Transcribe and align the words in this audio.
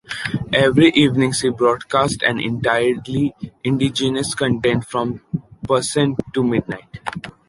Every 0.51 0.89
evening 0.93 1.31
she 1.33 1.49
broadcasts 1.49 2.23
an 2.23 2.39
entirely 2.39 3.35
indigenous 3.63 4.33
content, 4.33 4.85
from 4.87 5.21
% 5.81 6.33
to 6.33 6.43
midnight. 6.43 6.99